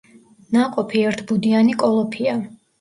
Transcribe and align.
ნაყოფი 0.57 1.05
ერთბუდიანი 1.11 1.79
კოლოფია. 1.87 2.37